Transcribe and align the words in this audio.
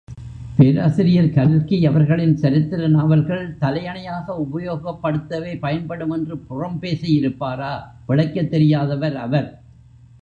பேராசிரியர் 0.57 1.33
கல்கி 1.33 1.85
அவர்களின் 1.85 2.33
சரித்திர 2.35 2.87
நாவல்கள் 2.87 3.55
தலையணையாக 3.59 4.37
உபயோகப்படுத்தவே 4.45 5.59
பயன்படும் 5.59 6.09
என்று 6.09 6.37
புறம் 6.39 6.79
பேசியிருப்பாரா? 6.81 7.73
பிழைக்கத் 8.07 8.51
தெரியாதவர் 8.51 9.15
அவர்! 9.17 9.49